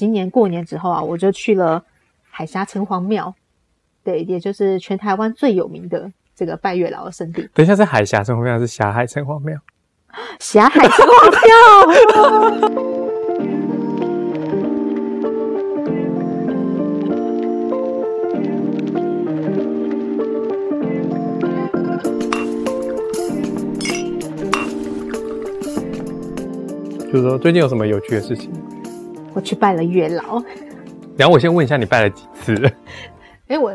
[0.00, 1.84] 今年过年之后啊，我就去了
[2.30, 3.34] 海峡城隍庙，
[4.02, 7.46] 对，也就是全台湾最有名的这个拜月老的圣地。
[7.52, 9.58] 等一下是海峡城隍庙，是霞海城隍庙。
[10.38, 11.30] 霞海城隍
[12.62, 12.80] 庙。
[27.12, 28.50] 就是说，最近有什么有趣的事情？
[29.34, 30.42] 我去拜了月老。
[31.16, 32.54] 然后我先问一下，你拜了几次？
[33.48, 33.70] 哎，我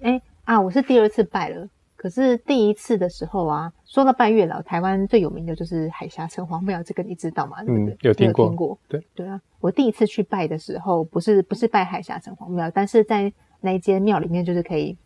[0.00, 1.68] 哎啊，我是第二次拜了。
[1.96, 7.56] 可是第一次的时候啊，说到拜月老，台湾最有名的就是海峡城隍庙，这个你知道吗？
[7.66, 8.46] 嗯，有听过。
[8.46, 8.78] 听过。
[8.86, 14.96] 对对啊，我第一次去拜的时候，不是不是拜海峡城隍庙，但是在那一间庙里面，就是可以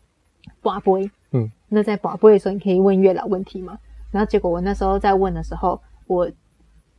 [0.61, 1.11] 卜杯。
[1.33, 3.79] 嗯，那在卜杯的时候，你可以问月老问题嘛？
[4.11, 6.29] 然后结果我那时候在问的时候，我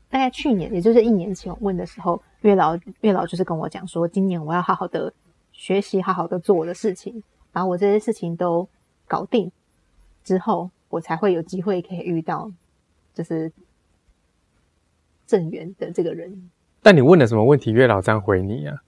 [0.10, 5.12] 大概去年，也就是一年前问的时候，月老月老就是跟我讲说，今年我要好好的
[5.52, 8.68] 学习，好好的做我的事情，把我这些事情都
[9.08, 9.52] 搞定。
[10.24, 12.52] 之后，我才会有机会可以遇到，
[13.14, 13.52] 就是
[15.26, 16.50] 正缘的这个人。
[16.82, 17.72] 但你问了什么问题？
[17.72, 18.84] 月老这样回你啊？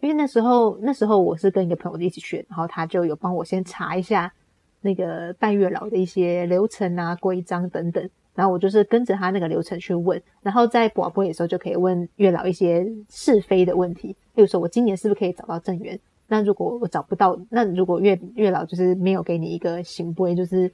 [0.00, 4.32] 因为那时候，那时候我是跟一个朋友一起去，然后他就有帮我先查一下
[4.80, 8.10] 那个拜月老的一些流程啊、规章等等。
[8.34, 15.98] 然后我就是跟着他那个流程去问，然后在广播的时候就可以问月老一些是非的问题，例如说我今年是不是可以找到正缘？
[16.28, 20.70] 那如果我找不到，那如果月月老就是没有给你一个行规，就是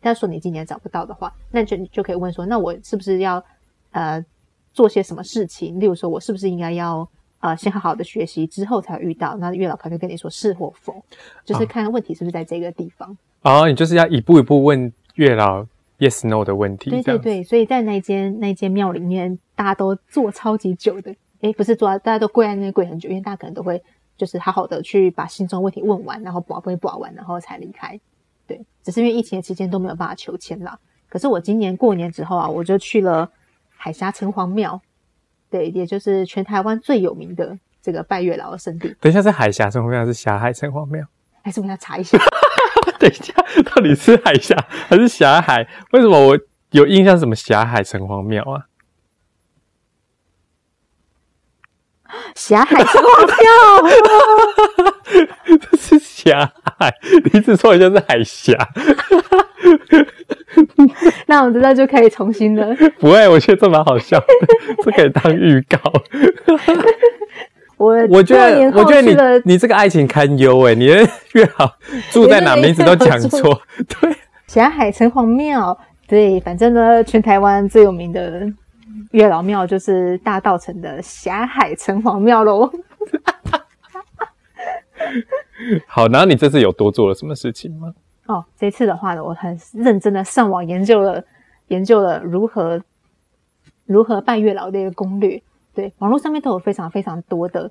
[0.00, 3.44] 他说你今年找不到的话，那就就可以问说，那我是不是要
[3.90, 4.24] 呃
[4.72, 5.80] 做些什么事情？
[5.80, 7.08] 例如说，我是不是应该要
[7.40, 9.36] 呃先好好的学习，之后才遇到？
[9.38, 11.04] 那月老可能跟你说是或否，
[11.44, 13.18] 就是看问题是不是在这个地方。
[13.42, 15.66] 哦，你就是要一步一步问月老
[15.98, 16.90] yes no 的问题。
[16.90, 23.82] 对对对，所以在那间那间庙里面，大家都坐超级久的，诶，不是坐，大家都跪在那跪很久，因为大家可能都会。
[24.16, 27.98] 就是好好的去把心中问题问完，然后保不会保完，然后才离开。
[28.46, 30.78] 对，只是因为疫情的期间都没有办法求签啦。
[31.08, 33.28] 可是我今年过年之后啊，我就去了
[33.76, 34.80] 海峡城隍庙，
[35.50, 38.94] 对，也就是全台湾最有名的这个拜月老的圣地。
[39.00, 41.04] 等一下是海峡城隍庙，是霞海城隍庙？
[41.42, 42.16] 还是我们要查一下？
[42.98, 43.32] 等一下，
[43.74, 44.56] 到底是海峡
[44.88, 45.66] 还是霞海？
[45.92, 46.38] 为什么我
[46.70, 48.66] 有印象什么霞海城隍庙啊？
[52.34, 53.34] 霞海城隍庙，
[55.70, 56.94] 这是霞海，
[57.24, 58.56] 你一直说像是海峡。
[61.26, 62.72] 那我知道就可以重新了。
[63.00, 64.26] 不会，我觉得这蛮好笑的，
[64.84, 65.76] 这可以当预告。
[67.76, 70.96] 我我觉得，我觉得你你这个爱情堪忧哎，你的
[71.32, 71.70] 月老
[72.10, 73.60] 住在哪，名字都讲错。
[74.00, 75.76] 对，霞海城隍庙，
[76.06, 78.46] 对，反正呢，全台湾最有名的。
[79.10, 82.68] 月老庙就是大道城的霞海城隍庙喽。
[85.86, 87.94] 好，然后你这次有多做了什么事情吗？
[88.26, 91.22] 哦，这次的话呢，我很认真的上网研究了，
[91.68, 92.82] 研究了如何
[93.86, 95.40] 如何拜月老的一个攻略。
[95.74, 97.70] 对，网络上面都有非常非常多的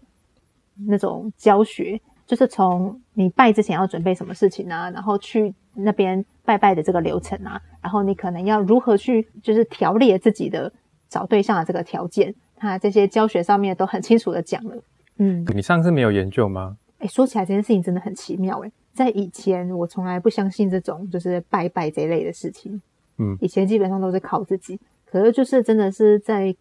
[0.87, 10.71] 那种教学，就是从你拜之前要准备什么事情啊，然后去那边拜拜的这个流程啊，然后你可能要如何去就是调列自己的。
[11.09, 14.75] 找对象的这个条件，他这些教学上面都很清楚的讲了。
[15.17, 16.75] 嗯，你上次没有研究吗？
[16.97, 18.59] 哎，说起来这件事情真的很奇妙。
[18.65, 22.81] 哎，在以前我从来不相信这种就是拜拜这类的事情。
[23.19, 24.79] 嗯，以前基本上都是靠自己。
[25.05, 26.55] 可是就是真的是在，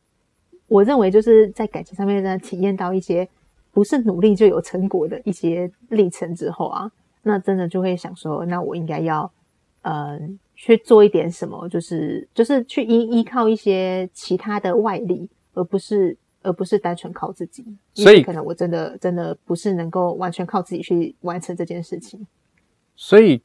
[0.72, 3.28] 我认为就是在感情上面呢，体验到一些
[3.70, 6.90] 不是努力就有成果的一些历程之后啊，
[7.22, 9.30] 那真的就会想说，那我应该要，
[9.82, 10.38] 嗯。
[10.54, 17.64] 去做一点什么，就是就是去依依靠一些其他的外力，而不是而不是单纯靠自己。
[17.94, 22.24] 所以可能我真的真的不是能够完全靠自己去完成这件事情。
[22.94, 23.42] 所以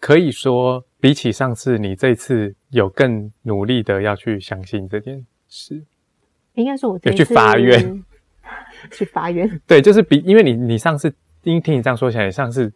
[0.00, 5.84] 可以说，比起上次，你这次有更努力的要去相信这件事。
[6.56, 8.04] 应该说，我 有去法院，
[8.90, 9.60] 去法院。
[9.66, 12.72] 对，就是比因为你你上次听听你这样说起来，上次。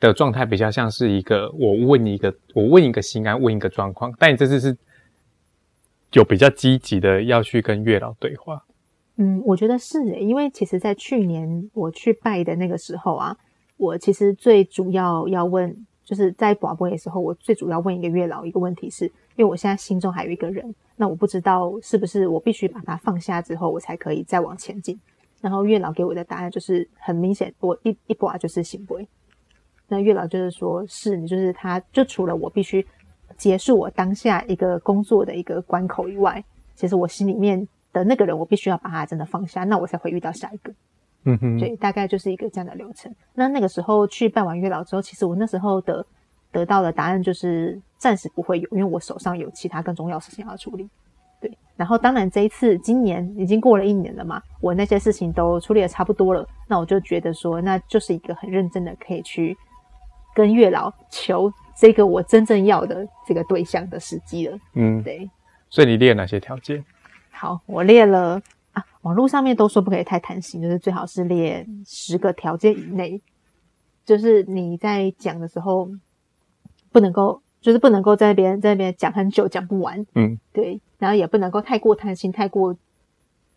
[0.00, 4.14] 的状态比较像是一个，我问一个，我问一个心安，问一个状况。
[4.16, 4.78] 但你这次是
[6.12, 8.64] 有比较积极的要去跟月老对话。
[9.16, 13.36] 嗯，我觉得是诶，因为其实，在去年我去拜的那个时候啊，
[13.76, 15.76] 我其实最主要要问，
[16.08, 19.04] 就是在广播的时候，我最主要问一个月老一个问题，是
[19.36, 24.98] 因为我现在心中还有一个人，那我不知道是不是我必须把它放下之后，我才可以再往前进。
[25.42, 28.98] 然后月老给我的答案就是很明显，我一一播就是行不
[29.86, 32.86] 那月老就是说，是你就是他，就除了我必须
[33.36, 36.42] 结束我当下一个工作的一个关口以外，
[36.74, 40.72] 其实我心里面的那个人，我必须要把他真的放下，那我才会遇到下一个。
[41.24, 43.14] 嗯哼，对，大概就是一个这样的流程。
[43.34, 46.04] 那那个时候去拜完月老之后，其实我那时候的
[46.50, 50.88] 得到的答案就是暂时不会有，因为我手上有其他更重要事情要处理。
[51.40, 59.56] 对，然后当然这一次今年已经过了一年了嘛，我那些事情都处理的差不多了，那我就觉得说，那就是一个很认真的可以去
[60.34, 64.58] 跟月老求这个我真正要的这个对象的时机了。
[64.74, 65.30] 嗯，对，
[65.70, 66.84] 所以你列哪些条件？
[67.30, 68.42] 好，我列了啊，
[69.08, 73.18] 网络上面都说不可以太贪心，就是最好是列十个条件以内，
[74.04, 75.88] 就是你在讲的时候
[76.92, 82.76] 不能够，就是不能够在那边在那边讲很久讲不完，嗯，对，然后也不能够太过贪心，太过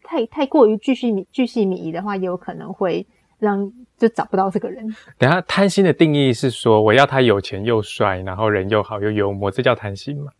[0.03, 3.05] 太太过于巨细靡巨细靡遗的话，也有可能会
[3.37, 4.95] 让就找不到这个人。
[5.17, 10.31] 等下贪心的定义是说我要他有钱又帅，然后人又好又幽默，这叫贪心吗？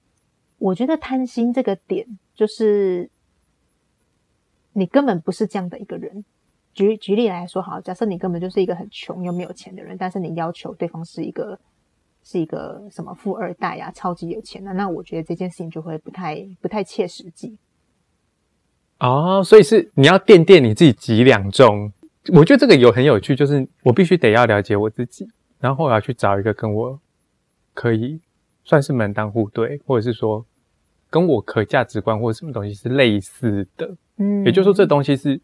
[0.58, 3.10] 我觉得贪心这个点就是
[4.74, 6.24] 你根本不是这样的一个人。
[6.74, 11.60] 举举例来说，好，假设你根本就是一个很穷又没有钱的人，但是你要求对方是一个
[12.24, 17.58] 是一个什么富二代呀、超级有钱的，那我觉得这件事情就会不太不太切实际。
[19.00, 21.92] 哦，所以是你要垫垫你自己几两重。
[22.34, 25.28] 我觉得这个有很有趣，就是我必须得要了解我自己，
[25.60, 26.98] 然后我要去找一个跟我
[27.74, 28.22] 可以
[28.64, 30.46] 算是门当户对，或者是说
[31.10, 33.98] 跟我可价值观或者什么东西是类似的。
[34.24, 35.42] 嗯，也就是说，这东西是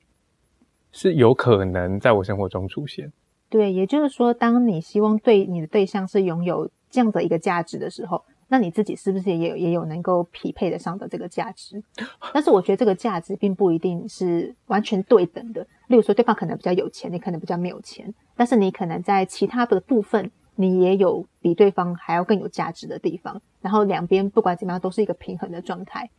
[0.92, 3.12] 是有可能在我生活中出现。
[3.50, 11.82] 对，也就是说，当你希望对你的对象是拥有这样的一个价值的时候，那你自己是不是也有也有能够匹配得上的这个价值？
[12.32, 15.66] 但是我觉得这个价值并不一定是完全对等的。
[15.88, 23.42] 例如说，对方可能比较有钱，你可能比较没有钱，但是你可能在其他的部分，你也有比对方还要更有价值的地方。
[23.60, 26.10] 然后两边不管怎么样都是一个平衡的状态。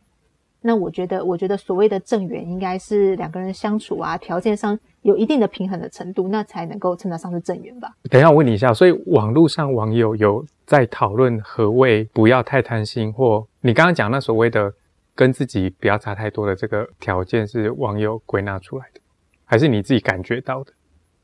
[0.61, 7.89] 那我觉得，我觉得所谓的正缘应该是两个人相处啊，条件上有一定的平衡的程度，那才能够称得上是正缘吧。
[8.09, 14.73] 等一下，我问你一下，所以网络上网友有在讨论何谓不要太贪心，或你刚刚讲那所谓的
[15.15, 18.99] 跟自己不要差太多的这个条件，是网友归纳出来的，
[19.45, 20.73] 还是你自己感觉到的？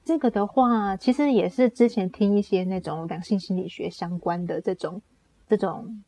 [0.05, 5.01] 这个的话，其实也是之前听一些那种两性心理学相关的这种
[5.49, 6.03] 这种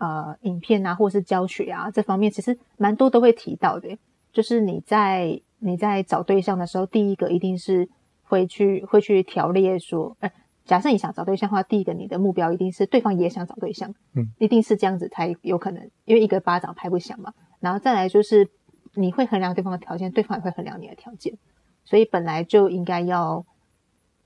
[0.00, 3.96] 呃影片啊，或是教学啊这方面，其实蛮多都会提到的。
[4.32, 7.88] 就是你在你在找对象的时候，第一个一定是
[8.24, 10.30] 会去会去条列说，呃，
[10.64, 17.32] 假设你想找对象的话，第一个你的目标一定是对方也想找对象，嗯，一定是这样子才有可能，因为一个巴掌拍不响嘛。
[17.60, 18.48] 然后再来就是
[18.94, 21.36] 你会衡量对方的条件，对方也会衡量你的条件。
[21.84, 23.44] 所以本来就应该要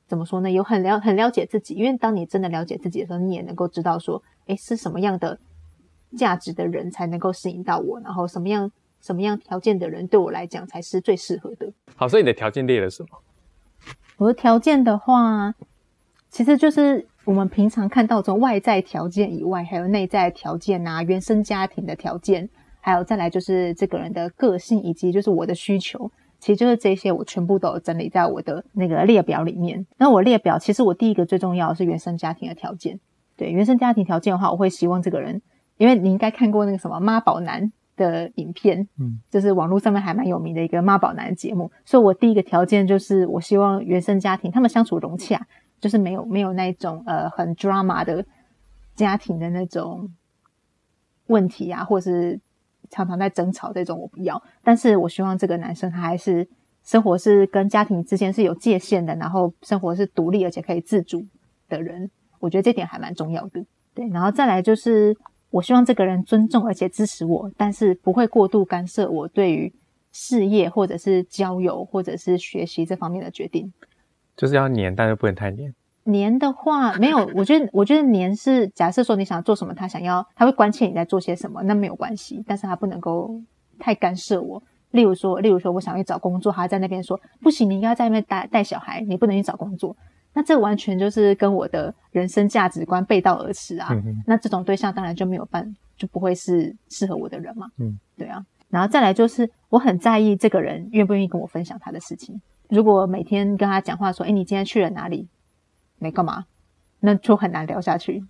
[0.06, 0.50] 怎么说呢？
[0.50, 5.38] 有很了很了解自己，因为当你真的了解自己的时候，你也能够知道说，诶，是什么样的
[6.16, 8.70] 价值的人才能够吸引到我，然后什么样
[9.00, 11.72] 什么样条件的人对我来讲才是最适合的。
[11.96, 13.08] 好，所以你的条件列了什么？
[14.16, 15.54] 我的条件的话，
[16.30, 22.48] 其实就是我们平常看到这种外在条件以外，还有内在条件啊，原生家庭的条件，
[22.80, 26.10] 还有再来就是这个人的个性，以及就是我的需求。
[26.40, 29.86] 其实就是这些，我全部都有整理在我的那个列表里面。
[29.96, 33.00] 那我列表，其实我第一个最重要的是原生家庭的条件。
[33.34, 35.40] 对原生家庭条件的话，我会希望这个人，
[35.76, 41.70] 因为你应该看过那个什么妈宝男的影片，嗯，就是网络上面还蛮有名的一个妈宝男节目。
[41.84, 45.46] 所以我第一个条件就是，我希望原生家庭他们相处融洽，
[45.80, 48.24] 就是没有没有那种呃很 drama 的
[48.94, 50.10] 家庭的那种
[51.26, 52.40] 问题啊，或是。
[52.90, 56.46] 常常在争吵这种我不要，但是我希望这个男生他还是
[56.84, 61.24] 生活是跟家庭之间是有界限的，然后生活是独立而且可以自主
[61.68, 63.64] 的人，我觉得这点还蛮重要的。
[63.94, 65.16] 对，然后再来就是
[65.54, 69.72] 我希望这个人尊重而且支持我，但是不会过度干涉我对于
[70.10, 73.72] 事业或者是交友或者是学习这方面的决定。
[74.36, 75.72] 就是要黏，但是不能太黏。
[76.02, 83.40] 黏的话没有，我觉得我觉得黏是假设说你想做什么，他想要他会关切你在做些什么，那没有关系，但是他不能够
[83.78, 84.60] 太干涉我。
[84.90, 89.96] 例如说，例如说我想去找工作，他在那边说不行，你应该在那边带带小孩，你不能去找工作。
[90.34, 93.88] 那这完全就是跟我的人生价值观背道而驰啊。
[93.90, 97.68] 嗯那这种对象当然就没有办，就不会是适合我的人嘛。
[97.78, 98.44] 嗯，对啊。
[98.68, 102.40] 然后再来就是我很在意这个人愿不愿意跟我分享他的事情。
[102.68, 105.28] 如果每天跟他讲话说，哎，你今天去了哪里？
[106.00, 106.44] 没干嘛，
[106.98, 108.24] 那就很难聊下去。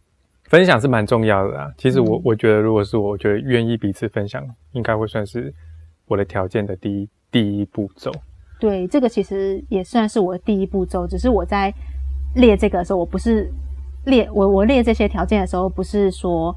[0.44, 1.72] 分享是蛮重要的啊。
[1.78, 5.52] 其实我、嗯我觉得，如果是我，我觉得愿意彼此分享，应该会算是
[6.06, 8.12] 我的条件的第一第一步骤。
[8.60, 11.06] 对，这个其实也算是我的第一步骤。
[11.06, 11.72] 只是我在
[12.34, 13.52] 列这个的时候，我不是
[14.04, 16.54] 列我我列这些条件的时候，不是说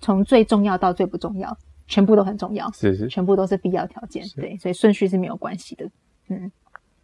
[0.00, 4.24] 从最重要到最不重要，全部都很重要，是是，全部都是必要条件。
[4.36, 5.88] 对，所以顺序是没有关系的。
[6.28, 6.50] 嗯，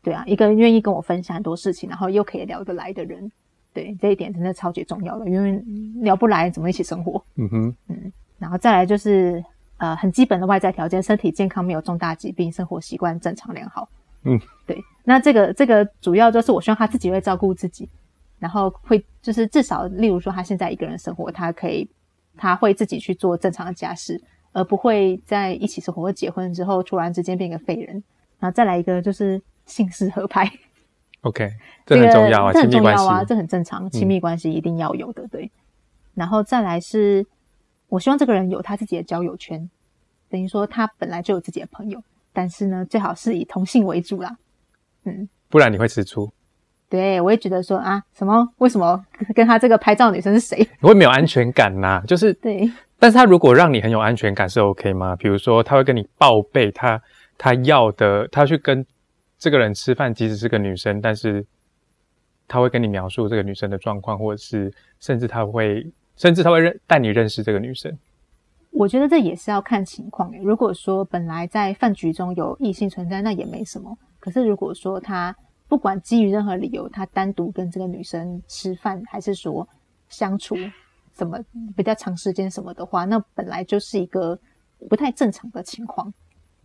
[0.02, 3.30] 对啊，一个愿意跟我分享很多事情，然后又可以聊得来的人，
[3.72, 5.62] 对这一点真的超级重要的，因为
[6.02, 7.22] 聊不来怎么一起生活？
[7.36, 9.44] 嗯哼，嗯，然后再来就是
[9.78, 13.88] 呃很基本的外在条件，身体健康，没有重大疾病，生活习惯正常良好。
[14.24, 17.88] 嗯，对，那这个这个主要就是我希望他自己会照顾自己，
[18.38, 21.88] 然后会就是至少例如说他现在一个人生活，他可以
[22.36, 24.22] 他会自己去做正常的家事。
[24.52, 28.02] 而不会在一起生活或结婚之后突然之间变个废人，
[28.38, 30.50] 然后再来一个就是姓氏合拍。
[31.20, 31.46] OK，
[31.84, 35.52] 这很重要啊，这很重要啊，这很正常，亲密关系一定要有的，对。
[36.14, 37.26] 然后再来是，
[37.88, 39.68] 我希望这个人有他自己的交友圈，
[40.30, 42.02] 等于说他本来就有自己的朋友，
[42.32, 44.38] 但是呢，最好是以同性为主啦。
[45.04, 46.32] 嗯，不然你会吃醋。
[46.88, 48.48] 对，我也觉得说啊，什么？
[48.58, 50.56] 为什么跟他这个拍照女生是谁？
[50.80, 52.70] 你会没有安全感呐，就是对。
[52.98, 55.14] 但是他如果让你很有安全感是 OK 吗？
[55.16, 57.00] 比如说他会跟你报备他
[57.36, 58.86] 他要的，他去跟
[59.38, 61.44] 这个人吃饭，即使是个女生，但是
[62.48, 67.92] 他会跟你描述这个女生的状况，或者是甚至他会甚至他会认带你认识这个女生。
[68.70, 70.40] 我觉得这也是要看情况诶。
[70.42, 73.96] 如果说本来在饭局中有异性存在，那也没什么。
[74.20, 75.34] 可是如果说他
[75.68, 79.68] 不管基于任何理由，他单独跟这个女生吃饭，还是说
[80.08, 80.56] 相处。
[81.12, 81.42] 怎么
[81.74, 84.38] 比较长时间什么的话，那本来就是一个
[84.86, 86.12] 不太正常的情况。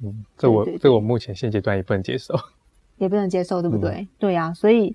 [0.03, 2.36] 嗯，这我这我目前现阶段也不能接受，
[2.98, 4.05] 也不能接受，对不对？
[4.20, 4.93] 对啊，所以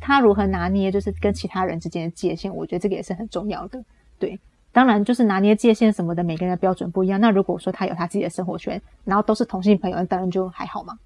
[0.00, 3.80] 他如何拿捏就是跟其他人之间的界限，我觉得这个也是很重要的。
[4.18, 4.36] 对，
[4.72, 7.20] 当然就是拿捏界限什么的，每个人的标准不一样。
[7.20, 10.98] 那如果说他有他自己的生活圈，然后都是同性朋友，当然就还好嘛。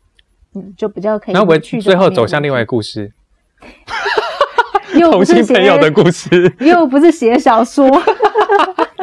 [0.54, 1.34] 嗯，就比较可以。
[1.34, 3.12] 那我去最后走向另外一个故事。
[4.94, 7.84] 又不是朋友的故事，又不是写小说，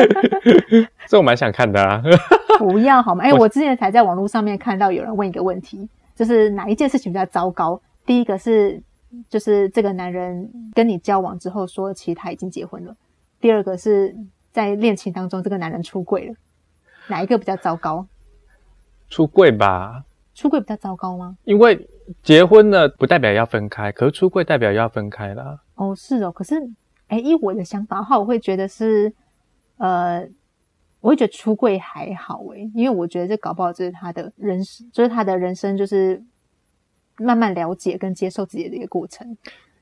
[1.05, 2.01] 这我蛮想看的啊！
[2.58, 3.25] 不要好吗？
[3.25, 7.81] 哎，我之前才在网络上面看到有人问一个问题，就是哪一件事情比较糟糕？
[8.05, 8.81] 第一个是，
[9.27, 12.93] 就是这个男人跟你交往之后说，其实他已经结婚了；
[13.41, 14.15] 第二个是
[14.53, 16.36] 在恋情当中，这个男人出轨了，
[17.08, 18.08] 哪一个比较糟糕？
[19.10, 20.03] 出柜吧。
[20.41, 21.38] 出柜比较糟糕吗？
[21.43, 21.88] 因为
[22.24, 25.62] 结婚了不代表要分开，可是出柜代表要分开啦。
[25.75, 26.55] 哦，是哦，可是，
[27.10, 29.13] 哎，以我的想法的话，我会觉得是，
[29.77, 30.27] 呃，
[31.00, 36.19] 我会觉得出柜还好哎，因为我觉得这搞不好就是他的人生，就是他的人生，就是
[37.17, 39.38] 慢慢了解跟接受自己的一个过程。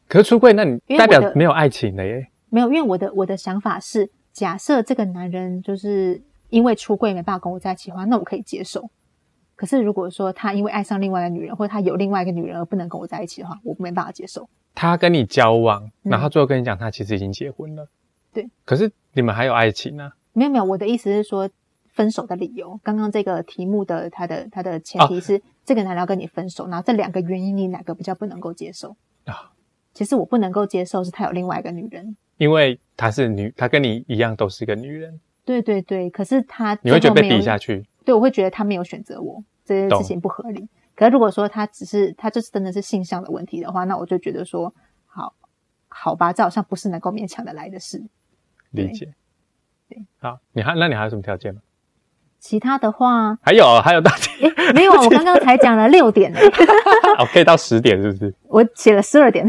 [0.10, 2.28] 可是出柜，那你代表没有爱情了耶？
[2.50, 8.90] 没有，因为我的我的想法是，假设这个男人就是因为出柜没办法跟我在一起的话，那我可以接受。
[9.60, 14.48] 可是如果说他因为爱上另外一个女人，或者他有另外一个女人而不能跟我在一起的话，我没办法接受。
[14.74, 17.86] 他跟你交往，然后最后跟你讲，他其实已经结婚了。
[18.32, 20.14] 对，可是你们还有爱情呢？
[20.32, 21.50] 没有没有，我的意思是说
[21.90, 22.80] 分手的理由。
[22.82, 29.52] 刚刚这个题目的他的他的前提是这个男人要跟你分手，然后这两个原因你哪个比较不能够接受啊？
[29.94, 35.20] 其实我不能够接受是他有另外一个女人，因为他是女，他跟你一样都是一个女人。
[35.44, 37.86] 对对对，可是他你会觉得被比下去？
[38.06, 40.68] 对，我会觉得他没有选择我，这件事情不合理。
[40.96, 44.74] 可是如果说他只是他就是真的是性向的问题的话，那我就觉得说
[45.06, 45.34] 好，
[45.88, 48.04] 好吧，这好像不是能够勉强的来的事。
[48.72, 49.14] 理解。
[49.88, 51.62] 对，好，你还那你还有什么条件吗？
[52.40, 54.74] 其他的话还有还有大点？
[54.74, 56.40] 没有， 我刚刚才讲了六点呢。
[57.20, 58.34] 哦，可以到十点是不是？
[58.48, 59.46] 我写了十二点。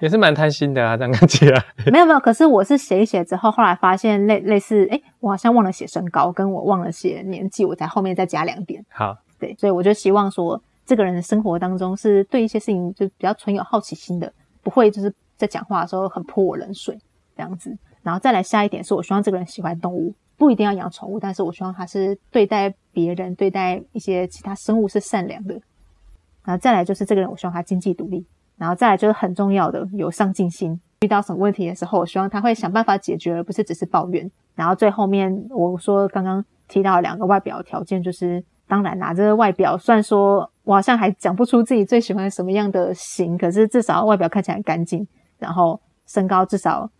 [0.00, 1.64] 也是蛮贪心的啊，这样看起来。
[1.92, 8.84] 没有没有，可是我是写一写之后，后来发现类类似，哎，我好像忘了写身高，跟我忘了写年纪，我在后面再加两点。
[8.88, 16.98] 好，对，所以我就希望说，这个人的生活当中是对一些事情就比较存有好奇心的，不会就是在讲话的时候很泼我冷水
[17.36, 17.76] 这样子。
[18.02, 25.54] 然后再来下一点是，我希望这个人喜欢动物，不一定要养宠物，但是我希望他是对待别人、对待一些其他生物是善良的。
[26.42, 28.24] 然后再来就是这个人，我希望他经济独立。
[28.60, 34.30] 然后再来就是很重要的有上进心，遇到什么问题的时候，我希望他会想办法解决，而不是只是抱怨。
[34.54, 46.90] 然后最后面我说刚刚提到两个外表条件，就是当然啦，这个外表虽然说我好像还讲不出自己最喜欢什么样的型，可是至少外表看起来干净，然后身高至少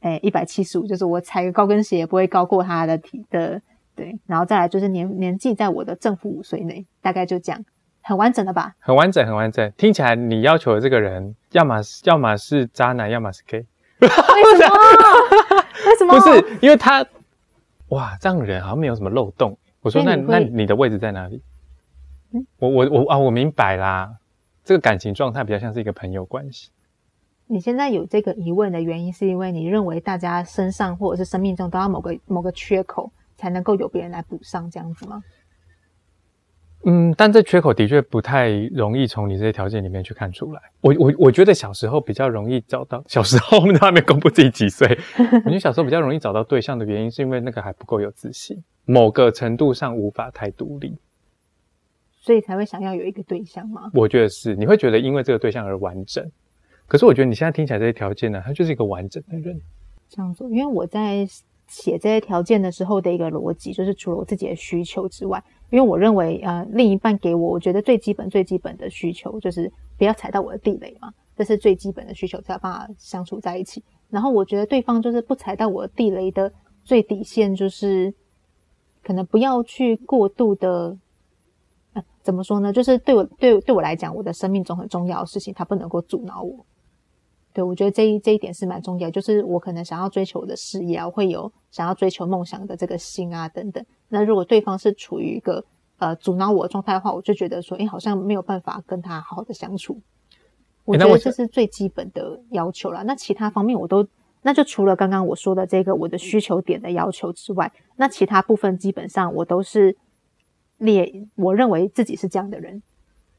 [0.00, 3.58] 诶一百七十五，就是我踩个高跟鞋也不会高过他的体的
[3.96, 4.14] 对。
[4.26, 7.64] 然后再来就是年年纪在我的正负五岁内，大概就这样。
[8.04, 8.74] 很完整的吧？
[8.78, 9.72] 很完整，很完整。
[9.78, 13.64] 听起来你要求的这个人，要么要么是渣男，要么是 gay。
[14.00, 14.76] 为什么？
[15.86, 16.14] 为什么？
[16.14, 17.04] 不是因为他，
[17.88, 19.56] 哇，这样人好像没有什么漏洞。
[19.80, 21.42] 我说那那你的位置在哪里？
[22.58, 24.16] 我我我啊，我明白啦。
[24.64, 26.70] 这个感情状态比较像是一个朋友关系。
[27.46, 33.10] 你现在有这个疑问的原因，是因为你认为大家身上或者是生命中都要某个某个缺口。
[33.36, 35.20] 才能够有别人来补上这样子吗？
[36.86, 40.60] 嗯，但这缺口的确不太容易从你这些条件里面去看出来。
[40.80, 44.86] 我我我觉得小时候比较容易找到，小时候 我们都还没公布自己几岁，
[45.18, 50.98] 我觉得小时候比较容易找到对象的原因，是因为那个还不够有自信，某个程度上无法太独立，
[52.20, 53.90] 所以才会想要有一个对象吗？
[53.94, 56.24] 我觉得是，你会觉得因为这个对象而完整。
[56.86, 59.58] 可是我觉得你现在听起来这些条件呢，他就是一个完整的人。
[60.10, 61.26] 这样子，因为我在
[61.66, 65.42] 写这些条件的时候的一个逻辑，就是除了我自己的需求之外。
[65.70, 73.82] 因为我认为，呃，另一半给我，我觉得最基本、最基本的需求就是不要踩到我的地雷嘛，这是最基本的需求，才有办法相处在一起。
[74.10, 76.52] 然后我觉得对方就是不踩到我的地雷的
[76.84, 78.14] 最底线，就是
[79.02, 80.96] 可能不要去过度的，
[81.94, 82.72] 呃，怎么说呢？
[82.72, 86.64] 就是对我对对我来讲，我的生命中很重要的事情，他不能够阻挠我。
[87.52, 93.84] 对，我觉得这一这一点是蛮重要，就是我可能想要追求我的事业啊，会有想要追求梦想的这个心啊等等。
[94.14, 95.64] 那如果对方是处于一个
[95.98, 100.00] 呃阻挠我的状态的话，我就觉得说，哎，好像没有办法跟他好好的相处。
[100.84, 103.02] 我觉得这是最基本的要求了。
[103.04, 104.06] 那其他方面我都，
[104.42, 109.96] 那就除了刚刚我说的这个我的需求点的要求之外，那其他部分基本上我都是
[110.78, 112.82] 列，我认为自己是这样的人，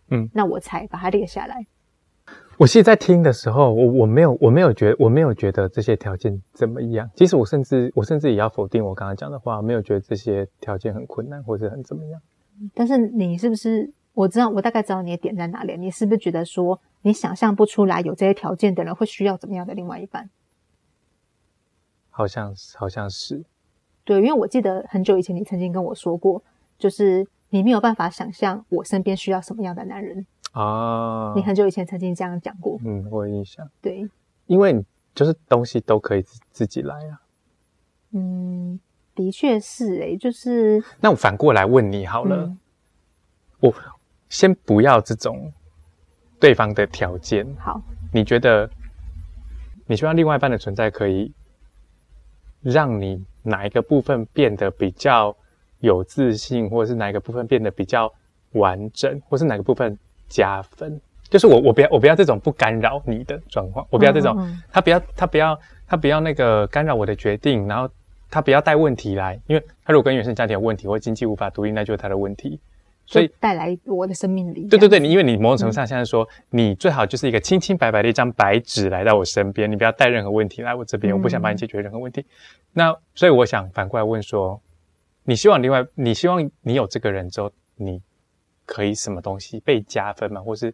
[0.09, 1.65] 嗯，那我才把它列下来。
[2.57, 7.09] 我其实，在听的时候，我我没有，我没有觉，我没有觉得这些条件怎么样。
[7.15, 12.21] 其实，我甚至，我甚至也要否定我刚刚讲的话，没有觉得这些条件很困难或者很怎么样。
[12.73, 13.91] 但是，你是不是？
[14.13, 15.75] 我知道，我大概知道你的点在哪里。
[15.75, 20.29] 你是不是觉得说，你想象不出来有这些条件的人会需要怎么样的另外一半？
[22.09, 23.43] 好像是，好像是。
[24.05, 26.41] 对，因为我记得很久以前你曾经跟我说过，
[26.77, 30.25] 就是你没有办法想象我身边需要什么样的男人。
[30.55, 33.69] 啊，你很久以前曾经这样讲过，嗯，我有印象。
[33.81, 34.09] 对，
[34.45, 34.81] 因为
[35.13, 37.21] 就是东西都可以自自己来啊。
[38.11, 38.79] 嗯，
[39.13, 42.55] 的确是诶，就是那我反过来问你好了，
[43.59, 43.73] 我
[44.29, 45.51] 先不要这种
[46.39, 47.45] 对方的条件。
[47.57, 47.81] 好，
[48.13, 48.69] 你觉得
[49.87, 51.33] 你希望另外一半的存在可以
[52.61, 55.35] 让你哪一个部分变得比较
[55.79, 58.09] 有自信，或者是哪一个部分变得比较
[58.53, 59.99] 完整，或是哪个部分？
[60.27, 64.37] 加分就是我我不要我不要这种不干扰你的状况，我不要这种
[64.71, 67.89] 他不要他不要他不要那个干扰我的决定，然后
[68.29, 72.59] 他不要带问题来，因为他如果跟原生家庭有问题或经济无法独立，那就是他的问题，
[73.07, 74.67] 所以带来我的生命里。
[74.67, 82.23] 对对对，你因为你某种程度上现在说你最好就是一个清清白白的一张白纸来到我身边，你不要带任何问题来我这边，我不想帮你解决任何问题。
[82.71, 84.61] 那所以我想反过来问说，
[85.23, 87.99] 你希望另外你希望你有这个人之后，你。
[88.65, 90.41] 可以什么东西被加分吗？
[90.41, 90.73] 或是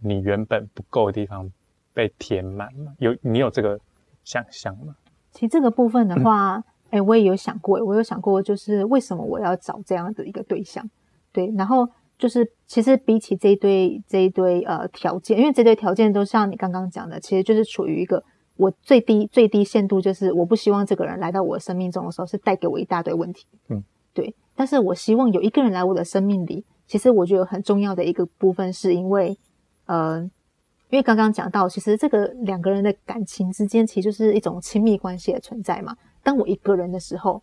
[0.00, 1.50] 你原本不够的地方
[1.92, 2.92] 被填满吗？
[2.98, 3.78] 有你有这个
[4.24, 4.94] 想象吗？
[5.30, 10.88] 其实这个部分的话，哎，我也有想过，我有想过，就是为什么我要找这样的一个对象？
[11.32, 11.88] 对，然后
[12.18, 18.22] 就是其实比起这一堆这一堆呃条件，因为这堆条件都像你刚刚讲的，其实就是处于一个
[18.56, 23.46] 我最低最低限度，就是我不希望这个人来到我的生命中的时候是带给我一大堆问题。
[23.68, 26.64] 嗯，对，但是我希望有一个人来我的生命里。
[26.92, 29.34] 其实我觉得很重要的一个部分，是因为，
[29.86, 30.20] 呃，
[30.90, 35.96] 因为刚刚讲到，其实这个两个人的感情之间，其实就是一种亲密关系的存在嘛。
[36.22, 37.42] 当我一个人的时候，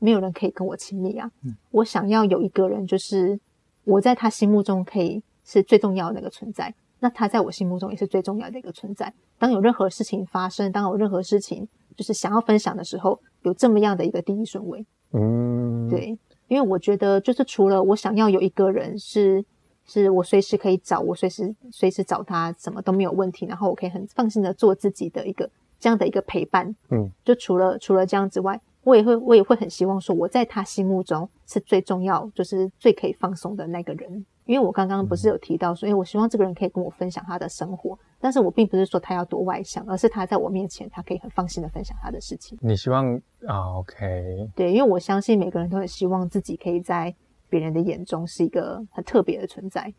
[0.00, 1.30] 没有人可以跟我亲密啊。
[1.70, 3.38] 我想要有一个人，就是
[3.84, 9.14] 我在他心目中可以是最重要的那个存在，那他在我心目中也是最重要的一个存在。
[9.38, 14.84] 当有任何事情发生，当有任何事情就是想要分享的时候，有这么样的一个第一顺位。
[15.12, 16.18] 嗯，对。
[16.48, 19.44] 因为我觉得，就是除了我想要有一个人是，
[19.86, 26.74] 是我随时可以找，我随时随时找他，什么都没有问题，然后我可以很放心的做自己的一个这样的一个陪伴。
[26.90, 34.24] 嗯，就除了除了这样之外，我也会我也会很希望说，我在他心目中是最重要，就是最可以放松的那个人。
[34.46, 42.58] 因为我刚刚不是有提到说，哎，我希望这个人可以跟我分享他的生活，但是我并不是说他要多外向，而是他在我面前，他可以很放心的分享他的事情。
[42.60, 43.14] 你希望
[43.46, 47.14] 啊？OK，对，因为我相信每个人都很希望自己可以在
[47.48, 49.92] 别人的眼中是一个很特别的存在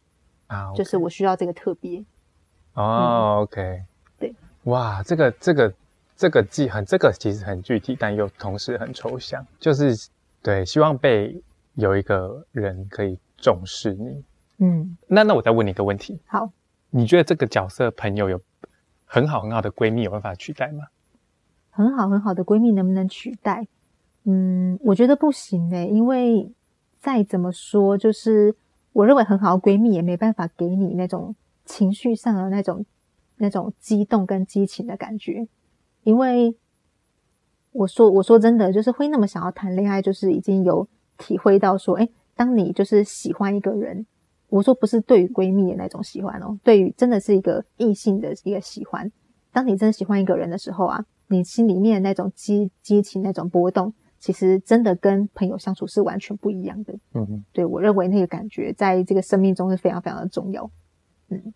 [0.47, 2.03] 啊，就是我需要这个特别。
[2.73, 3.83] 哦，OK，
[4.19, 4.33] 对，
[4.65, 5.73] 哇，这个这个
[6.15, 10.09] 这个既很这个其实很具体，但又同时很抽象，就是
[10.41, 11.41] 对，希望被
[11.73, 14.23] 有一个人可以重视你。
[14.57, 16.19] 嗯，那那我再问你一个问题。
[16.27, 16.49] 好，
[16.91, 18.41] 你觉得这个角色朋友有
[19.05, 20.85] 很好很好的闺蜜有办法取代吗？
[21.69, 23.67] 很好很好的闺蜜能不能取代？
[24.23, 26.51] 嗯，我觉得不行诶，因为
[26.99, 28.55] 再怎么说，就是
[28.93, 32.85] 我认为很好的闺蜜也没办法给你那种情绪上的那种
[33.37, 35.47] 那种激动跟激情的感觉，
[36.03, 36.55] 因为
[37.71, 44.05] 我说我说真的，就是会那么想要谈恋爱，就是已经有体会到说，哎，当你就是喜欢一个人，
[44.49, 49.11] 我说不是对于闺蜜的那种喜欢哦，对于真的是一个异性的一个喜欢。
[49.51, 56.93] 当你真的喜欢一个人的时候啊，你心里面那种激激情、那种波动，其实真的跟朋友相处是完全不一样的。
[57.13, 60.69] 嗯嗯，对我认为那个感觉在这个生命中是非常非常的重要。
[61.29, 61.53] 嗯，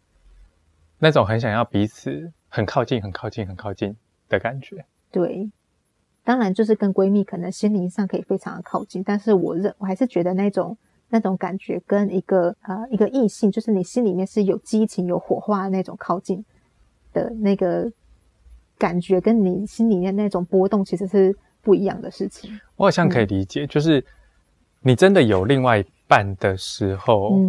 [0.99, 3.95] 那种很想要彼此很靠近、很靠近、很靠近
[4.29, 4.85] 的感觉。
[5.11, 5.51] 对，
[6.23, 10.77] 当然就是跟闺蜜可能心灵上可以非常的靠近，但是我认我还是觉得那种
[11.13, 16.43] 那种感觉跟一个呃一个异性，就是你心里面是有激情、有火花的那种靠近。
[17.13, 17.87] 的那个
[18.75, 22.59] 感觉跟你心里面那种波动其实是不一样的事情。
[22.75, 24.03] 我好像可以理解，就是
[24.81, 27.39] 你真的有另外一半的时候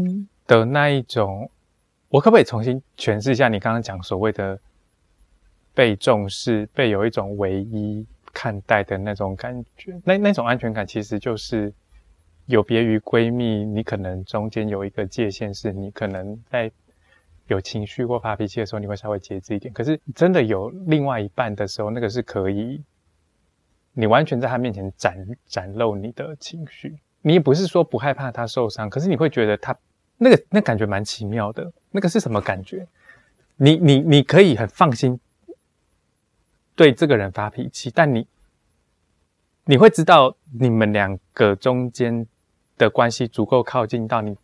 [0.47, 1.49] 的那一种，
[2.11, 4.61] 我可不可以重新诠释一下你刚刚讲所谓的
[5.73, 9.99] 被重视、被有一种唯一看待的那种感觉？
[10.05, 11.73] 那那种安全感其实就是
[12.47, 16.71] 有别于闺蜜，你可能中间有一个界限，是你可能在。
[17.49, 19.71] 有情绪或发脾气的时候，你会稍微节制一点。
[19.75, 22.83] 可是真的有另外一半的时候，那个是可以，
[23.93, 26.97] 你完全在他面前展展露你的情绪。
[27.21, 29.77] 你也不是说不害怕他受伤，可是你会觉得他
[30.17, 31.71] 那个那感觉蛮奇妙的。
[31.91, 32.89] 那个是什么感觉？
[33.57, 35.21] 你你你可以很放心
[36.75, 38.27] 对这个人发脾气，但你
[39.67, 42.27] 你会知道你们两个中间
[42.79, 44.37] 的关系足够靠近到你，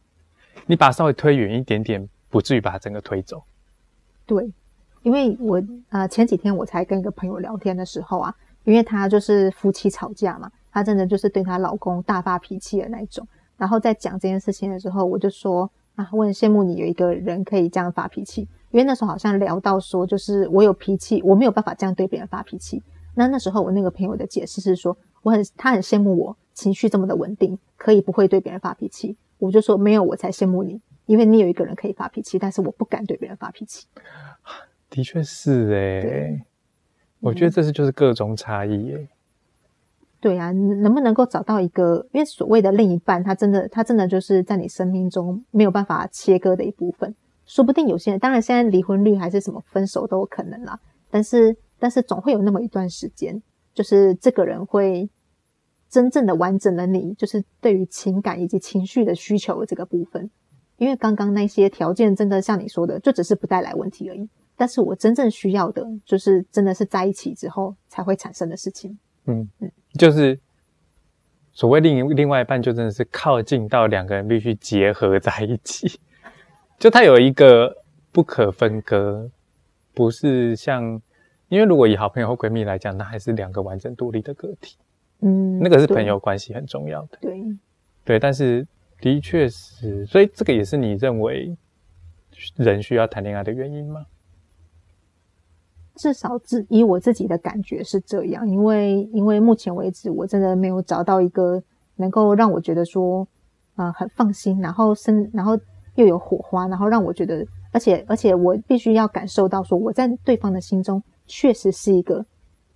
[0.67, 2.09] 你把它稍微推远一点点。
[2.33, 3.43] 不至于把它整个推走。
[4.25, 4.49] 对，
[5.03, 13.27] 因为我呃前几天我才跟一个朋友聊天的时候啊，因为她就是夫妻吵架嘛，她真的就是对她老公大发脾气的那种。
[13.57, 18.43] 然后在讲这件事情的时候，我就说啊，我很羡慕你有一个人可以这样发脾气。
[18.71, 22.81] 因为那时候好像聊到说，就是我有脾气，我没有办法这样对别人发脾气。
[23.17, 29.17] 那那时候我那个朋友的解释是说，我很他很羡慕我情绪这么的稳定，可以不会对别人发脾气。
[29.39, 30.81] 我就说没有，我才羡慕你。
[31.07, 33.87] 因为你有一个人可以发脾气，但是我不敢对别人发脾气。
[34.89, 36.45] 的确是哎，
[37.19, 39.09] 我觉得这是就是各种差异哎。
[40.21, 42.07] 对啊，能不能够找到一个？
[42.13, 47.15] 因为所谓的另一半，他真的，他真的就是在你生命中没有办法切割的一部分。
[47.47, 50.79] 说不定有些人，当然现在离婚率还是什么分手都有可能啦。
[51.11, 53.43] 但是，但是总会有那么一段时间，
[53.75, 55.09] 就是这个人会。
[55.93, 60.31] 真正的完整了你，就是对于情感以及情绪的需求这个部分。
[60.77, 64.29] 因为刚刚那些条件真的像你说的，就只是不带来问题而已。
[64.57, 68.97] 但是我真正需要的，就是真的是在一起之后才会产生的事情。
[69.27, 70.39] 嗯嗯，就是
[71.53, 75.99] 所谓另另外一半，就真的是靠近到两个人必须结合在一起，
[76.79, 77.75] 就它有一个
[78.13, 79.29] 不可分割，
[79.93, 81.03] 不是像
[81.51, 84.79] 因为如果以好朋友或闺蜜来讲，那还是两个完整独立的个体。
[85.21, 87.19] 嗯，那个是朋友关系很重要的。
[87.21, 87.45] 对
[88.05, 88.67] 对，但是。
[89.03, 91.57] 的确是，所以这个也是你认为
[92.57, 94.05] 人需要谈恋爱的原因吗？
[95.95, 101.63] 至少自以我自己的感觉是这样，因为因为目前为止我真的没有找到一个
[101.97, 103.27] 能够让我觉得说
[103.75, 105.59] 啊很放心，然后生然后
[105.95, 112.27] 又有火花，然后让我觉得，而且而且我必须要感受到说我在对方的心中确实是一个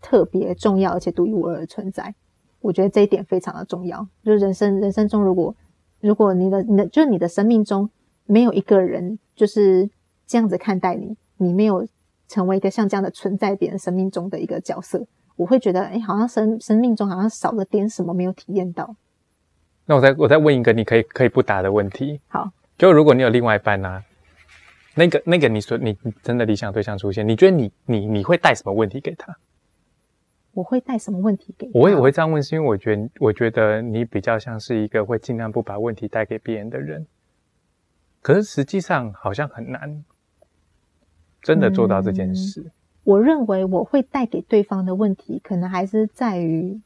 [0.00, 2.14] 特别重要而且独一无二的存在。
[2.60, 5.54] 我觉得这一点非常的重要，就是人生人生中如果。
[6.00, 7.88] 如果你的、你的，就是你的生命中
[8.26, 9.88] 没有一个人就是
[10.26, 11.86] 这样子看待你，你没有
[12.28, 18.94] 成为一个像这样的存在别人生命中的一个角色，我会觉得，哎，好像生生命中好像少了点什么，没有体验到。
[19.86, 22.20] 那我再我再问一个你可以可以不答的问题。
[22.28, 24.02] 好，就如果你有另外一半呢，
[24.94, 29.36] 那个那个你说你真的理想对象出现，你觉得你你你会带什么问题给他？
[30.52, 31.68] 我会带什么问题给？
[31.74, 37.04] 我也我会这样问，是因为我觉得我觉得你比较像是一个会尽量不把问题带给别人的人。
[38.22, 40.04] 可是实际上好像很难
[41.42, 42.70] 真的做到这件事。
[43.02, 46.80] 我认为我会带给对方的问题，可能还是在于，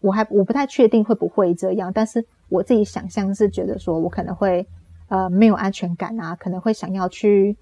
[0.00, 4.64] 我还我不太确定会不会这样，但是我自己想象是觉得说我可能会
[5.08, 7.56] 呃没有安全感啊，可能会想要去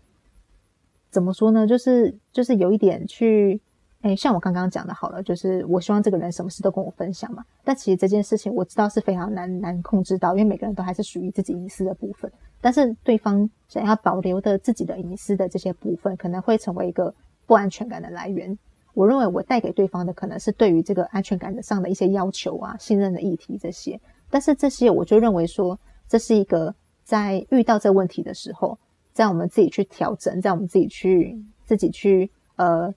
[1.10, 1.66] 怎么说呢？
[1.66, 3.60] 就是就是有一点去。
[4.02, 7.44] 哎，像我刚刚讲的，好了，就是我希望这个人什么事都跟我分享嘛。
[7.62, 12.28] 但其实这件事情我知道是非常难难控制到，因为每个人都还是属于自己隐私的部分。
[12.60, 17.14] 但是对方想要保留的自己的隐私的这些部分，可能会成为一个
[17.46, 18.58] 不安全感的来源。
[18.92, 24.00] 我认为我带给对方的可能是对于这个安全感的上的一些要求啊、信任的议题这些。
[24.28, 25.78] 但是这些我就认为说，
[26.08, 28.78] 这是一个在遇到这问题的时候，
[29.12, 32.94] 在我们自己去调整，在我们自己去自己去呃。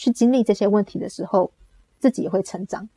[0.00, 1.50] 去经历这些问题的时候，
[1.98, 2.88] 自己也会成长。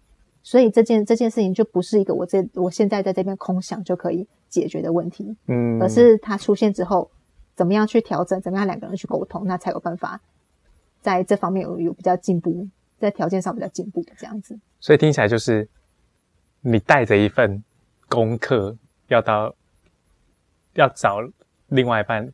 [0.44, 7.10] 所以这件这件事情就不是一个我这我现在在这边空想就可以解决的问题，嗯，而是它出现之后，
[7.56, 10.22] 怎么样去调整，怎么样两个人去沟通，那才有办法
[11.02, 12.68] 在这方面有有比较进步，
[13.00, 14.60] 在条件上比较进步的这样子。
[14.80, 15.68] 所以听起来就是
[16.60, 17.64] 你带着一份
[18.08, 19.56] 功课要到
[20.74, 21.20] 要找
[21.68, 22.32] 另外一半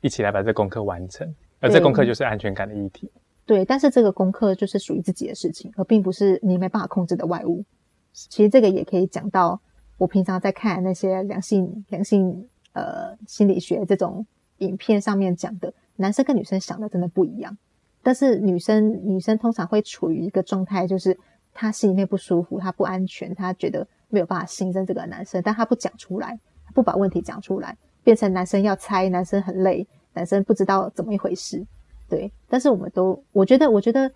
[0.00, 3.10] 一起来把这功课完成，而这功课就是安全感的议题。
[3.44, 7.64] 对，但是这个功课就是属于自己的事情，而并不是你没办法控制的外物。
[8.12, 9.60] 其实这个也可以讲到
[9.98, 14.26] 我平常在看那些两性两性呃心理学这种
[14.58, 17.56] 影片上面讲的，男生跟女生想的真的不一样。
[18.02, 21.16] 但是女生女生通常会处于一个状态，就是
[21.52, 26.38] 她心里面不舒服，她不安全，她觉得没有办法信任这个男生，但她不讲出来，
[26.72, 31.64] 不把问题讲出来，变成男生要猜，男生很累，男生不知道怎么一回事。
[32.08, 34.10] 对，但是我们都，我觉得，我觉得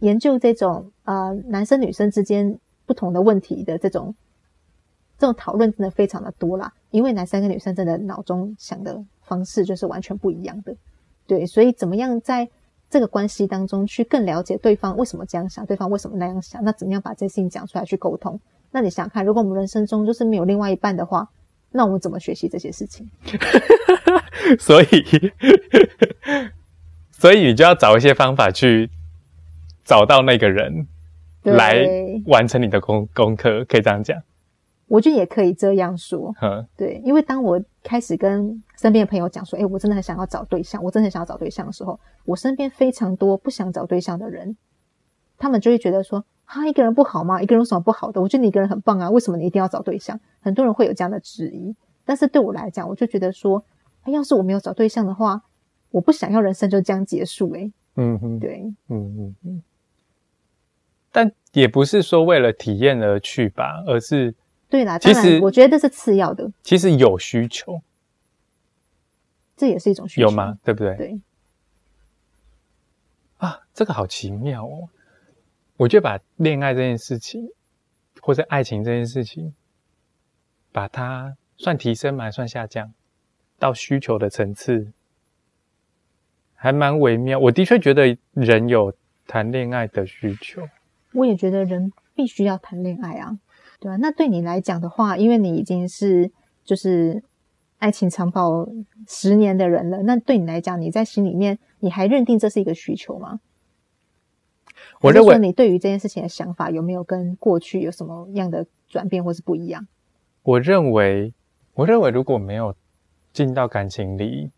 [0.00, 4.14] 研究这种呃男生女生之间不同的问题的这种
[5.18, 10.74] 这种讨论真的非常的多啦，因为男生跟女生真的脑中想的方式就是完全不一样的。
[11.26, 12.48] 对，所以怎么样在
[12.88, 18.40] 这个关系当中去更了解对方为什么这样想，对方为什么那样想，那怎么样把这事情讲出来去沟通？
[18.70, 21.28] 那你想想看，如果我们人生中就是没有另外一半的话，
[21.72, 23.08] 那我们怎么学习这些事情？
[24.58, 25.32] 所以，
[27.10, 28.90] 所以你就要找一些方法去
[29.84, 30.86] 找到那个人
[31.42, 31.86] 来
[32.26, 34.20] 完成你的功功课，可以这样讲。
[34.88, 36.34] 我觉得也可以这样说。
[36.42, 44.56] 嗯，对，因为当我开始跟身边的朋友讲说，哎，我真的很想要找对象，我真的很想要找对象的时候，我身边非常多不想找对象的人，
[45.38, 47.40] 他们就会觉得说，啊，一个人不好吗？
[47.40, 48.20] 一个人有什么不好的？
[48.20, 50.18] 我觉得你一个人很棒啊，为什么你一定要找对象？
[50.40, 53.64] 很多人会有这样的质疑，但是对我来讲，我就觉得说，
[54.02, 55.40] 哎，要是我没有找对象的话，
[55.90, 59.62] 我不想要人生就这样结束、哎嗯哼，对，嗯嗯嗯。
[61.12, 64.34] 但也不是说为了体验而去吧，而是
[64.68, 67.80] 对啦，其实当然，我觉得这是次要的，其实有需求，
[69.56, 70.58] 这也是一种需求，有吗？？
[70.64, 70.96] 对不对？
[70.96, 71.20] 对，
[73.36, 74.88] 啊，这个好奇妙哦！
[75.80, 77.48] 我就把恋爱这件事情，
[78.20, 79.54] 或者爱情这件事情，
[80.72, 82.24] 把它算提升吗？
[82.24, 82.92] 还算下降
[83.58, 84.92] 到需求的层次，
[86.54, 87.38] 还蛮微妙。
[87.38, 88.92] 我的确觉得人有
[89.26, 90.68] 谈恋爱的需求。
[91.14, 93.38] 我也觉得人必须要谈恋爱啊，
[93.78, 93.96] 对啊。
[93.96, 96.30] 那对你来讲的话，因为你已经是
[96.62, 97.24] 就是
[97.78, 98.68] 爱情长跑
[99.08, 103.40] 十年的人了，那对你来讲，你在心里面你还认定这是一个需求吗？
[105.00, 109.86] 我认为你对于这件事情的想法有没有跟过去有什么样的转变或是不一样？
[110.42, 111.32] 我认为，
[111.74, 112.74] 我认为如果没有
[113.32, 114.50] 进到感情里，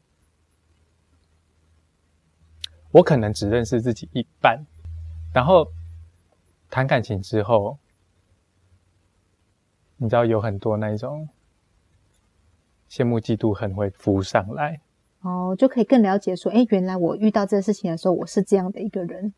[2.90, 4.64] 我可能只认识自己一半，
[5.32, 5.68] 然后
[6.68, 7.78] 谈感情之后，
[9.98, 11.28] 你知道有很多那种
[12.90, 14.80] 羡慕、嫉妒、恨会浮上来，
[15.20, 19.32] 哦，就可以更了解说，哎，原来我遇到这个事情的时候，我是这样的一个人。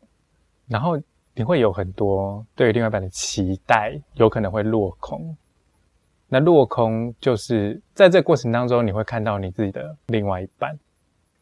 [0.67, 0.99] 然后
[1.33, 5.35] 你会有很多对另外一半的期待，有可能会落空。
[6.27, 10.77] 那落空就是在这个过程当中，你会看到你自己的另外一半。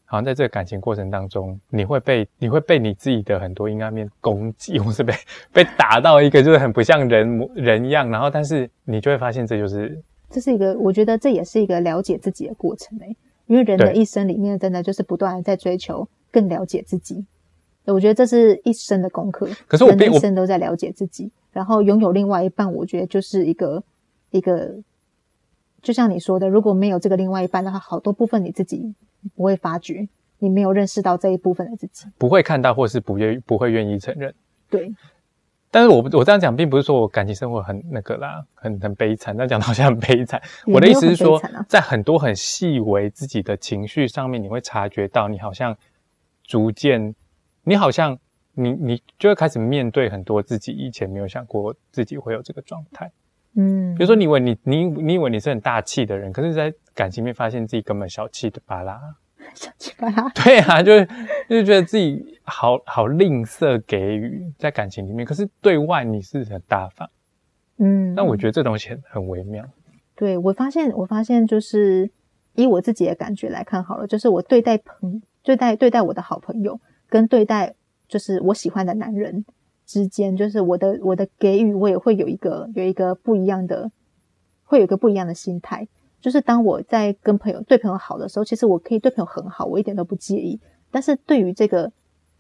[0.06, 5.14] 好像在这个感情过程当中，你会被你会被你自己的很多阴暗面攻击，或是被
[5.52, 13.16] 被打到一个就是很不像人模人样，然后但是你就会发现这就是这是一个，我觉得这也是一个了解自己的过程诶、
[13.48, 17.26] 因为人的一生里面，真的就是不断的在追求更了解自己。
[17.86, 19.48] 我觉得这是一生的功课。
[19.68, 23.84] 可是我并我生都在了解自己，然后拥有另外一半，我觉得就是一个
[24.32, 24.76] 一个，
[25.82, 28.94] 就像你说的，如果没有这个另外一半的话，好多部分你自己
[29.36, 30.08] 不会发觉，
[30.40, 32.06] 你没有认识到这一部分的自己。
[32.18, 34.34] 不会看到或是不愿不会愿意承认。
[34.70, 34.94] 对，
[35.70, 39.36] 但是我我这样讲，并不是说我感情生活很那个啦，很很悲惨。
[39.36, 45.76] 但讲的好像很悲惨，我的意思是说，在很多很细微自己的情绪上面，你会察觉到，你好像
[46.44, 47.14] 逐渐，
[47.64, 48.18] 你好像
[48.54, 53.12] 你你就会开始面对很多自己以前没有想过自己会有这个状态。
[53.56, 59.00] 嗯，比如说，你以为你你你以为你是很大气的人，可是，在感情面发现自己根本小气的巴拉。
[59.54, 61.06] 小气巴拉， 对啊，就是
[61.48, 67.08] 就是觉得自己好好吝啬给予在感情里面，可是对外你是很大方。
[67.78, 69.64] 嗯，那我觉得这东西很很微妙。
[70.16, 72.10] 对我发现，我发现就是
[72.56, 76.80] 以我自己的感觉来看好了，就是我对待朋对待对待我的好朋友，
[77.14, 77.76] 跟对待
[78.08, 79.46] 就是我喜欢的男人
[79.86, 83.92] 之间，就是我的我的给予，我也会有一个有一个不一样的，
[84.64, 85.88] 会有一个不一样的心态。
[86.20, 90.60] 就是当我在跟朋友对朋友好的时候，其实我可以对朋友很好，我一点都不介意。
[90.90, 91.92] 但是对于这个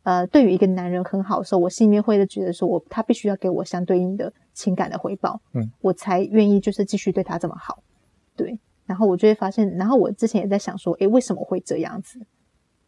[0.01, 7.83] 呃，对于一个男人很好的时候，我心里面会觉得说我他必须要给我相对应的情感的回报，嗯，我才愿意就是继续对他这么好，
[8.35, 8.57] 对。
[8.87, 12.19] 然后我就会发现，然后我之前也在想说，诶，为什么会这样子？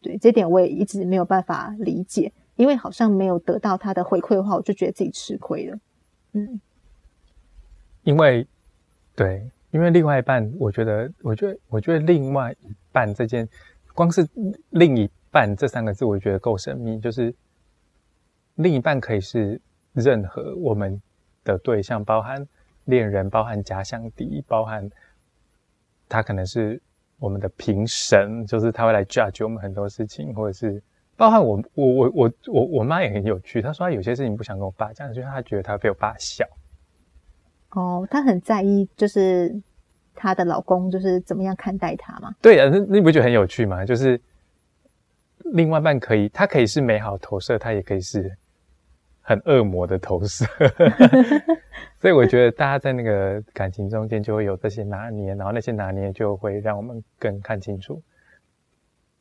[0.00, 5.78] 对，这点我也一直没有办法理解，因为好像没有得到他的回馈的话，我就觉得自己吃亏了，
[6.32, 6.60] 嗯。
[8.02, 8.46] 因为，
[9.14, 13.48] 对，因为另外一半，我觉得，我觉得，我觉得另外一半这件，
[13.94, 14.28] 光是
[14.70, 15.10] 另一。
[15.28, 16.98] 半这三个字，我觉得够神秘。
[16.98, 17.34] 就是
[18.54, 19.60] 另一半可以是
[19.92, 20.98] 任何我们
[21.44, 22.48] 的对象，包含
[22.86, 24.88] 恋人，包含假想敌，包含
[26.08, 26.80] 他可能是
[27.18, 30.82] 我们的评审，就是他会来 judge 我们很多事情，或者是
[31.16, 33.62] 包含我，我，我，我，我，我妈也很有趣。
[33.62, 36.44] 她说她有些事情不想跟我爸讲，因为她觉得她被我爸笑。
[37.70, 39.54] 哦，她很在意，就是
[40.14, 42.34] 她的老公就是怎么样看待她嘛？
[42.40, 43.84] 对啊，那你不觉得很有趣吗？
[43.84, 44.20] 就是。
[45.52, 48.36] 另外半可以，他可以是美好投射，他也可以是
[49.26, 50.46] 很恶魔的投射。
[52.00, 58.00] 所以我觉得大家在那个感情中间就会有这些拿捏，然后那些拿捏就会让我们更看清楚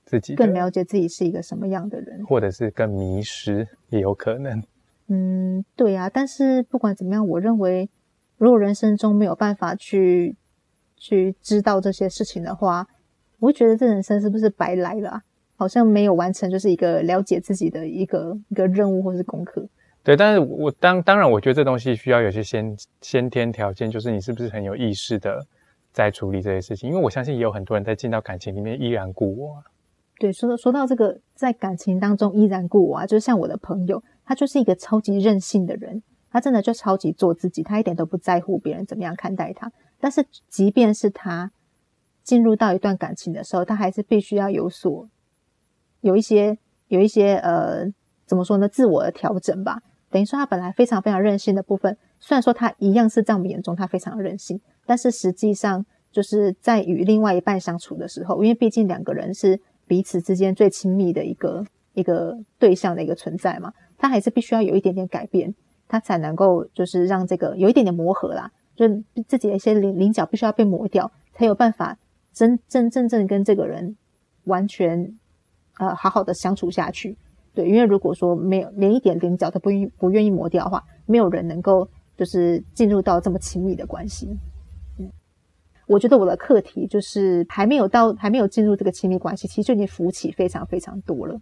[0.05, 4.63] 自己，更了解自己是一个什么样的人，或者是更迷失也有可能。
[5.07, 6.07] 嗯，对呀。
[6.07, 7.89] 但是不管怎么样，我认为
[8.37, 10.35] 如果人生中没有办法去
[10.97, 12.87] 去知道这些事情的话，
[13.39, 15.23] 我会觉得这人生是不是白来了？
[15.55, 19.67] 好像没有完成，就是一个了解自己的一个一个任务或是功课。
[20.05, 25.43] 对，但是我当当然，我觉得这东西需要有些先先天条件，就是你是不是很有意识的
[25.91, 26.87] 在处理这些事情。
[26.87, 29.63] 因为我相信也有很多人在进到感情里面依然故我。
[30.19, 39.71] 对，说到说到这个，在感情当中依然故我啊，就是像我的朋友，他就是一个超级任性的人，他真的就超级做自己，他一点都不在乎别人怎么样看待他。
[39.99, 41.51] 但是即便是他
[42.21, 45.09] 进入到一段感情的时候，他还是必须要有所。
[46.01, 46.55] 有一些
[46.89, 47.91] 有一些呃，
[48.27, 48.69] 怎么说呢？
[48.69, 49.81] 自我的调整吧。
[50.15, 65.53] 等于说他本来非常非常任性的部分，虽然说他一样是在我们眼中他非常任性，但是实际上就是在与另外一半相处的时候，因为毕竟两个人是彼此之间最亲密的一个一个对象的一个存在嘛，他还是必须要有一点点改变，
[65.89, 68.87] 他才能够就是让这个有一点点磨合啦，就
[69.27, 71.97] 自己的一些棱棱角必须要被磨掉，才有办法
[72.31, 73.97] 真真正正跟这个人
[74.45, 75.17] 完全。
[75.77, 77.17] 呃，好好的相处下去，
[77.55, 84.37] 对，因为如果说没有连一点棱角都不愿不愿意磨掉的话，没有人能够就是进入到这么亲密的关系。
[84.99, 85.09] 嗯，
[85.87, 91.39] 我觉得我的课题就是还没有到，还没有进入这个亲密关系，其实就已经浮起非常非常多了。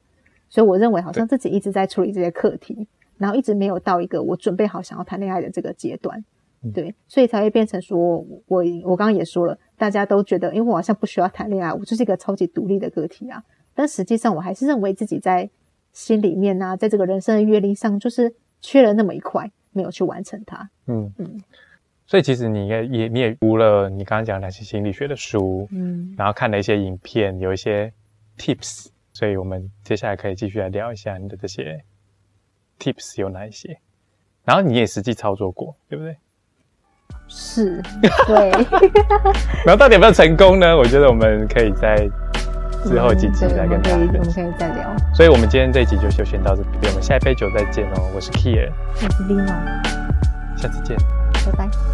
[0.47, 6.23] 所以我认为好像自己一直在处理这些课题，然后一直没有到一个我准备好想要谈恋爱的这个阶段。
[6.73, 13.43] 对，所以才会变成说，我我刚刚也说了，大家都觉得，因为我好像不需要谈恋爱，我就是一个超级独立的个体啊。
[13.75, 15.49] 但实际上，我还是认为自己在
[15.93, 20.69] 心里面呢，在这个人生的阅历上，就是缺了那么一块，没有去完成它。
[20.87, 21.41] 嗯嗯。
[22.05, 27.93] 所以其实你也也你也读了你刚刚讲那些心理学的书，嗯，然后看了一些影片，有一些
[28.37, 28.87] tips。
[29.13, 31.79] 所以我们接下来可以继续来聊一下你的这些
[32.79, 33.77] tips 有哪一些。
[34.43, 36.17] 然后你也实际操作过，对不对？
[37.27, 37.81] 是，
[38.27, 38.49] 对。
[39.63, 40.75] 然后到底有没有成功呢？
[40.75, 42.09] 我觉得我们可以在。
[42.83, 44.95] 之后几集再跟大家，我们可以再聊。
[45.13, 48.09] 所以，我们今天这一集就就先到这边，我们下一杯酒再见哦。
[48.13, 49.55] 我是 Kier，我是 Lina，
[50.57, 50.97] 下次见，
[51.45, 51.92] 拜拜。